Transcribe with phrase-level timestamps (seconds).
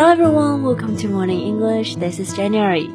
[0.00, 1.96] Hello everyone, welcome to Morning English.
[1.96, 2.86] This is January.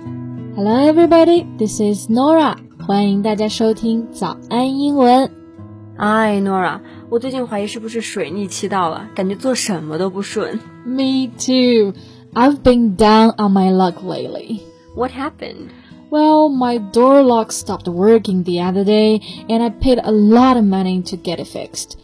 [0.55, 2.55] Hello everybody, this is Nora.
[2.87, 5.29] 欢迎大家收听早安英文。
[5.97, 6.79] 哎，Nora，
[7.09, 10.59] 我最近怀疑是不是水逆期到了，感觉做什么都不顺。
[10.85, 11.93] Me too.
[12.33, 14.61] I've been down on my luck lately.
[14.95, 15.69] What happened?
[16.09, 20.63] Well, my door lock stopped working the other day, and I paid a lot of
[20.63, 21.97] money to get it fixed.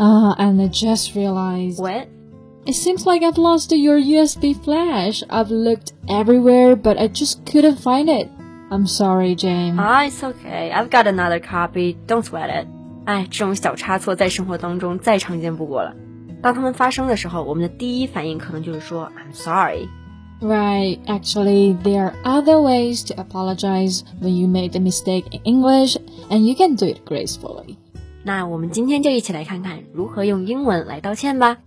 [0.00, 1.78] Uh, and I just realized.
[1.78, 2.08] What?
[2.67, 5.23] It seems like I've lost your USB flash.
[5.29, 8.27] I've looked everywhere, but I just couldn't find it.
[8.69, 9.77] I'm sorry, Jane.
[9.79, 10.73] Ah, it's okay.
[10.73, 11.95] I've got another copy.
[12.07, 12.67] Don't sweat it.
[13.05, 15.95] 哎，这种小差错在生活当中再常见不过了。
[16.41, 19.87] 当他们发生的时候，我们的第一反应可能就是说 "I'm sorry."
[20.41, 20.99] Right.
[21.07, 25.95] Actually, there are other ways to apologize when you made a mistake in English,
[26.29, 27.77] and you can do it gracefully.
[28.23, 31.57] 那我们今天就一起来看看如何用英文来道歉吧。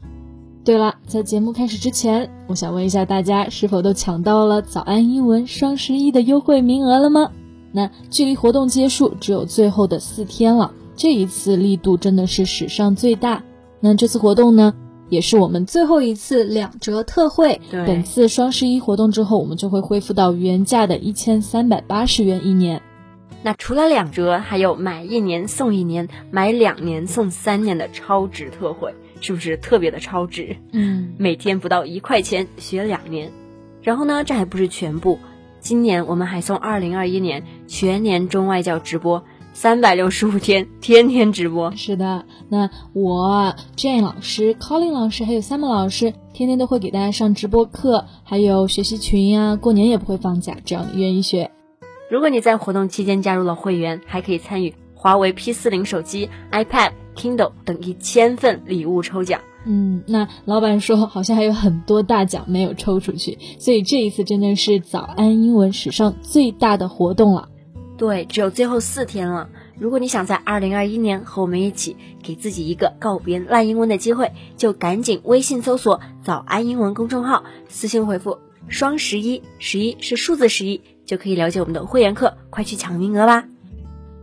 [0.63, 7.31] 对了，在节目开始之前，我想问一下大家，是否都抢到了早安英文双十一的优惠名额了吗？
[7.73, 13.43] 那距离活动结束只有最后的四天了，这一次力度真的是史上最大。
[13.81, 14.75] 那这次活动呢，
[15.09, 17.59] 也是我们最后一次两折特惠。
[17.71, 22.83] 本次双十一活动之后，我们就会恢复到原价的一千三百八十元一年。
[23.43, 28.95] 那除了两折，还有买一年送一年，买两年送三年的超值特惠。
[29.23, 30.57] 是不是特别的超值？
[30.73, 33.31] 嗯，每天不到一块钱学两年，
[33.83, 35.19] 然后呢，这还不是全部。
[35.59, 41.71] 今年我们还送二零二一年全年中外教直播，三百六十五天天天直播。
[41.77, 49.55] 是的，那我 Jane 老师、Colin 老师还有 Sam 老师，天天都会给大家上直播课，还有学习群呀。
[49.57, 51.51] 过年也不会放假，只要你愿意学。
[52.11, 56.93] 如果你在活动期间加入了会员，还可以参与华为 P 四零手机、iPad。
[57.17, 59.41] Kindle 等一千份礼物抽奖。
[59.67, 67.49] 嗯，那老板说好像还有很多大奖没有抽出去，所以这一次真的是早安英文史上最大的活动了。
[67.99, 69.51] 对，只有最后四天了。
[69.77, 80.81] 如果你想在二零二一年和我们一起给自己一个告别烂英文的机会，就赶紧微信搜索“早安英文”公众号，私信回复“双十一”，十一是数字十一，
[81.11, 83.45] 就可以了解我们的会员课，快去抢名额吧。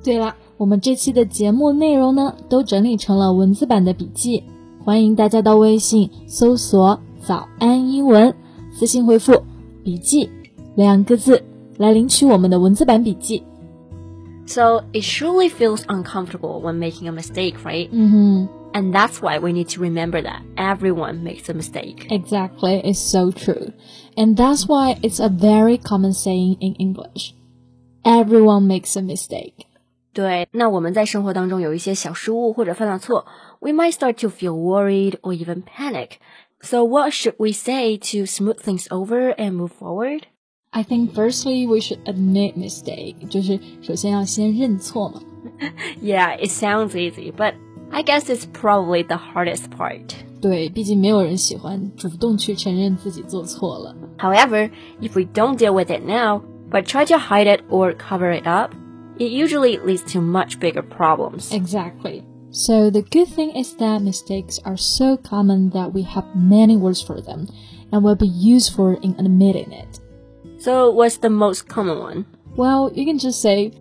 [0.01, 0.33] 对了。
[0.55, 4.43] 我们这期的节目内容呢，都整理成了文字版的笔记，
[4.83, 8.33] 欢迎大家到微信搜索“早安英文”，
[8.73, 9.43] 私信回复
[9.85, 10.27] “笔记”
[10.73, 11.43] 两个字
[11.77, 13.43] 来领取我们的文字版笔记。
[14.47, 17.91] So it surely feels uncomfortable when making a mistake, right?
[17.91, 18.47] Mm-hmm.
[18.74, 22.06] And that's why we need to remember that everyone makes a mistake.
[22.10, 23.72] Exactly, it's so true.
[24.16, 27.34] And that's why it's a very common saying in English.
[28.04, 29.66] Everyone makes a mistake.
[30.14, 33.24] 对，那我们在生活当中有一些小失误或者犯了错，
[33.60, 36.12] we might start to feel worried or even panic.
[36.60, 40.22] So what should we say to smooth things over and move forward?
[40.70, 45.22] I think firstly we should admit mistake， 就是首先要先认错嘛。
[46.02, 47.54] yeah, it sounds easy, but
[47.90, 50.14] I guess it's probably the hardest part.
[50.40, 53.94] 对，毕竟没有人喜欢主动去承认自己做错了。
[54.18, 54.70] However,
[55.00, 58.46] if we don't deal with it now, but try to hide it or cover it
[58.46, 58.72] up,
[59.18, 61.52] it usually leads to much bigger problems.
[61.52, 62.24] Exactly.
[62.50, 67.00] So the good thing is that mistakes are so common that we have many words
[67.00, 67.46] for them
[67.92, 70.00] and will be useful in admitting it.
[70.58, 72.26] So what's the most common one?
[72.56, 73.72] Well, you can just say,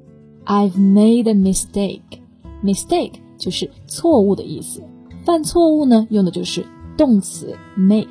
[0.46, 2.22] I've made a mistake.
[2.62, 4.83] Mistake 就是错误的意思，
[5.25, 6.65] 犯错误呢用的就是
[6.97, 8.09] 动词 make。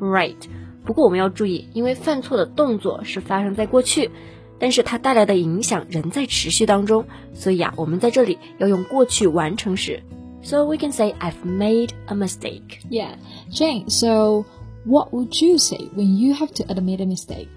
[0.00, 0.36] Right.
[0.84, 4.10] 不过我们要注意，因为犯错的动作是发生在过去。
[4.58, 10.04] 但是它带来的影响仍在持续当中，所以啊，我们在这里要用过去完成时。
[10.44, 12.78] So we can say I've made a mistake.
[12.88, 13.16] Yeah,
[13.50, 13.90] Jane.
[13.90, 14.44] So
[14.84, 17.48] what would you say when you have to admit a mistake?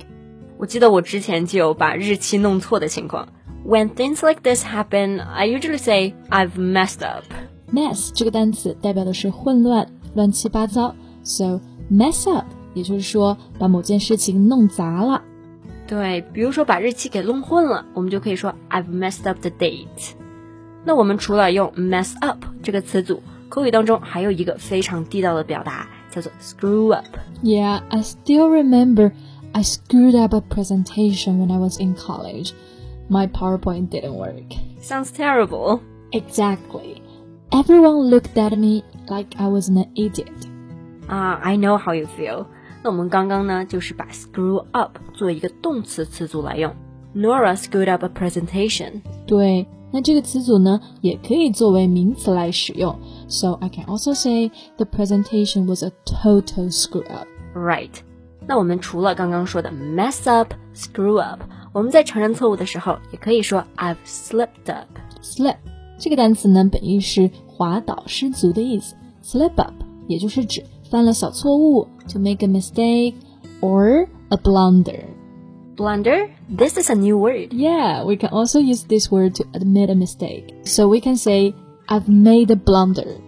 [0.58, 3.28] 我记得我之前就有把日期弄错的情况。
[3.65, 7.25] When things like this happen, I usually say I've messed up.
[7.73, 15.23] Mess 这个单词代表的是混乱、乱七八糟，so mess up 也就是说把某件事情弄砸了。
[15.87, 20.13] 对，比如说把日期给弄混了，我们就可以说 I've messed up the date。
[20.85, 29.13] 那我们除了用 mess up 这个词组，口语当中还有一个非常地道的表达，叫做 screw up。Yeah, I still remember
[29.53, 32.53] I screwed up a presentation when I was in college.
[33.09, 34.55] My PowerPoint didn't work.
[34.81, 35.81] Sounds terrible.
[36.13, 37.03] Exactly.
[37.53, 40.31] Everyone looked at me like I was an idiot.
[41.09, 42.47] Ah, I know how you feel.
[42.83, 46.73] 那我们刚刚呢，就是把 screw up 做一个动词词组来用。
[47.15, 49.03] Nora screwed up a presentation。
[49.27, 52.97] 对，那这个词组呢，也可以作为名词来使用。
[53.29, 57.27] So I can also say the presentation was a total screw up.
[57.55, 57.91] Right.
[58.47, 61.43] 那我们除了刚刚说的 mess up、screw up，
[61.75, 65.57] 我们在承认错误的时候，也可以说 I've slipped up。slip
[65.99, 68.95] 这个单词呢，本意是滑倒、失足的意思。
[69.23, 69.75] slip up
[70.09, 73.15] 也就是指犯了小错误，to make a mistake
[73.61, 76.29] or a blunder。Blunder?
[76.55, 77.53] This is a new word.
[77.53, 80.55] Yeah, we can also use this word to admit a mistake.
[80.65, 81.55] So we can say,
[81.87, 83.19] I've made a blunder.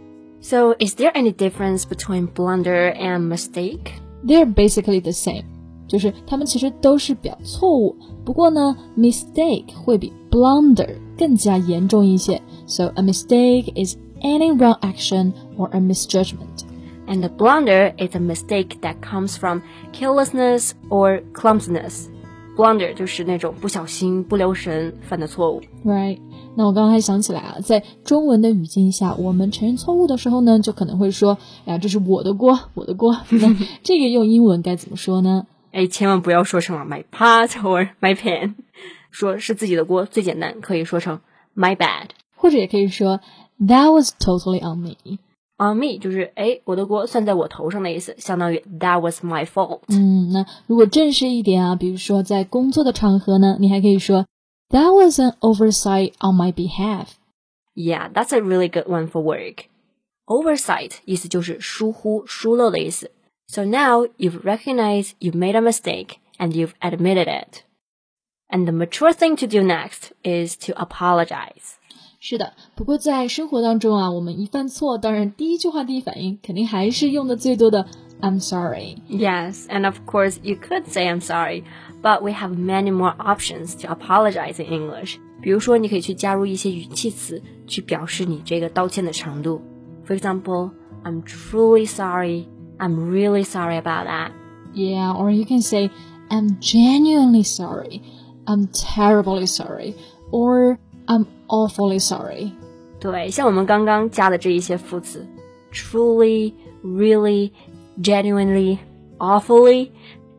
[0.40, 3.92] So is there any difference between blunder and mistake?
[4.24, 5.44] They're basically the same.
[5.87, 7.95] 就是它们其实都是表错误，
[8.25, 12.41] 不过呢，mistake 会比 blunder 更加严重一些。
[12.65, 16.65] So a mistake is any wrong action or a misjudgment.
[17.07, 19.61] And a blunder is a mistake that comes from
[19.93, 22.07] carelessness or clumsiness.
[22.57, 25.61] Blunder 就是那种不小心、不留神犯的错误。
[25.85, 26.17] Right？
[26.55, 35.45] 那我刚刚还想起来啊，在中文的语境下，我们承认错误的时候呢，就可能会说：“呀，这是我的锅，我的锅。”那这个用英文该怎么说呢？
[35.77, 38.55] 哎，千万不要说成了 my pot or my pan，
[39.11, 41.21] 说是自己的锅最简单，可以说成
[41.55, 43.19] my bad，或者也可以说
[43.59, 45.19] That was totally on me。
[45.59, 49.81] on me 就是哎，我的锅算在我头上的意思，相当于 that was my fault。
[49.89, 54.25] 嗯，那如果正式一点啊，比如说在工作的场合呢，你还可以说
[54.69, 57.09] that was an oversight on my behalf。
[57.75, 59.65] Yeah, that's a really good one for work.
[60.25, 63.11] Oversight 意思就是疏忽、疏漏的意思。
[63.46, 67.62] So now you've recognized you've made a mistake and you've admitted it.
[68.48, 71.76] And the mature thing to do next is to apologize.
[72.20, 77.84] 是的，不过在生活当中啊，我们一犯错，当然第一句话、第一反应肯定还是用的最多的
[78.20, 81.64] "I'm sorry." Yes, and of course you could say I'm sorry,
[82.00, 85.16] but we have many more options to apologize in English.
[85.42, 89.60] 比如说，你可以去加入一些语气词，去表示你这个道歉的程度。
[90.06, 90.70] For example,
[91.02, 92.46] I'm truly sorry.
[92.79, 94.31] I'm really sorry about that.
[94.73, 95.89] Yeah, or you can say
[96.29, 98.01] I'm genuinely sorry.
[98.45, 99.95] I'm terribly sorry.
[100.31, 100.77] Or
[101.07, 102.51] I'm awfully sorry.
[102.99, 105.25] 对，像我们刚刚加的这一些副词
[105.71, 106.53] ，truly、
[106.83, 107.51] really、
[108.01, 108.77] genuinely、
[109.17, 109.89] awfully，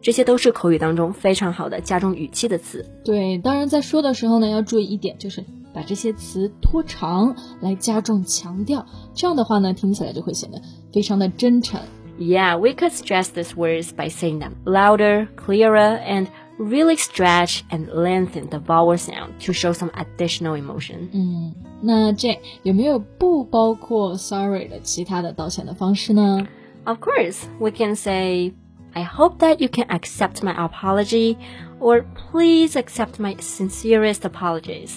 [0.02, 2.85] 这些都是口语当中非常好的加重语气的词。
[3.05, 10.61] 对，当然在说的时候呢，要注意一点，就是把这些词拖长来加重强调，这样的话呢，听起来就会显得
[10.93, 11.81] 非常的真诚。
[12.19, 16.27] Yeah, we could stress these words by saying them louder, clearer, and
[16.59, 21.09] really stretch and lengthen the vowel sound to show some additional emotion.
[21.11, 26.47] 嗯，那这有没有不包括 sorry 的其他的道歉的方式呢？
[26.85, 28.53] Of course, we can say,
[28.94, 31.38] I hope that you can accept my apology,
[31.79, 34.91] or please accept my sincerest apologies.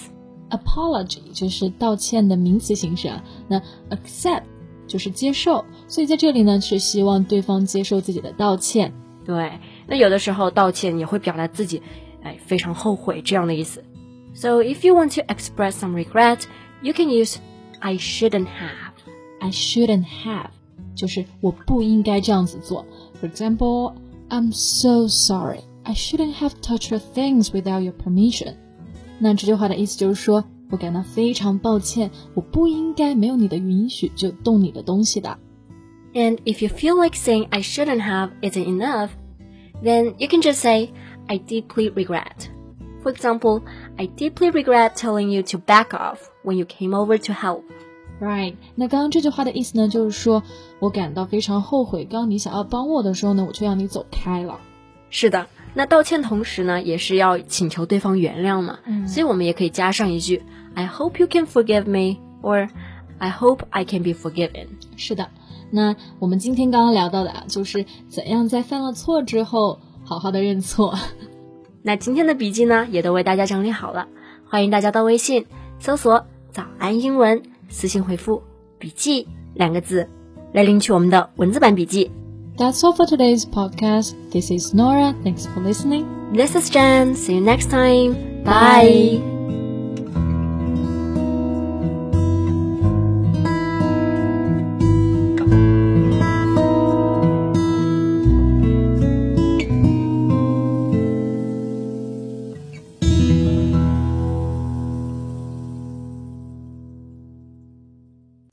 [0.51, 3.59] Apology 就是道歉的名词形式啊，那
[3.89, 4.43] accept
[4.92, 8.92] 就是接受，所以在这里呢是希望对方接受自己的道歉。
[9.24, 9.58] 对。
[9.86, 11.80] 那有的时候道歉也会表达自己，
[12.22, 13.82] 哎，非常后悔这样的意思。
[14.34, 16.40] So if you want to express some regret,
[16.82, 17.36] you can use
[17.78, 18.92] I shouldn't have.
[19.40, 20.50] I shouldn't have，
[20.94, 22.84] 就是我不应该这样子做。
[23.18, 23.94] For example,
[24.28, 25.60] I'm so sorry.
[25.84, 28.56] I shouldn't have touched your things without your permission.
[29.18, 35.37] 那这句话的意思就是说，我感到非常抱歉，我不应该没有你的允许就动你的东西的。
[36.13, 39.09] And if you feel like saying I shouldn't have isn't enough,
[39.83, 40.89] then you can just say,
[41.27, 42.49] I deeply regret.
[43.03, 43.61] For example,
[43.97, 47.63] I deeply regret telling you to back off when you came over to help.
[48.19, 50.41] Right，那刚刚这句话的意思呢，就是说
[50.79, 54.59] 我感到非常后悔，刚你想要帮我的时候呢，我却让你走开了。
[55.11, 58.78] 是的， 那道歉同时呢，也是要请求对方原谅嘛。
[58.84, 60.42] 嗯，所以我们也可以加上一句
[60.74, 62.68] I hope you can forgive me, or
[63.18, 64.66] I hope I can be forgiven。
[64.96, 65.28] 是的。
[65.70, 70.94] 那我们今天刚刚聊到的啊，就是怎样在犯了错之后好好的认错。
[71.82, 74.06] 那今天的笔记呢，也都为大家整理好了，
[74.46, 75.46] 欢迎大家到微信
[75.78, 78.42] 搜索“早安英文”，私信回复
[78.78, 80.06] “笔记”两个字
[80.52, 82.10] 来领取我们的文字版笔记。
[82.61, 84.15] That's all for today's podcast.
[84.31, 85.13] This is Nora.
[85.23, 86.33] Thanks for listening.
[86.33, 87.15] This is Jen.
[87.15, 88.43] See you next time.
[88.43, 89.21] Bye.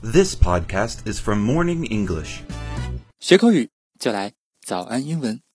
[0.02, 2.42] This podcast is from Morning English.
[3.18, 3.68] 学口语
[4.00, 5.49] 就来早安英文。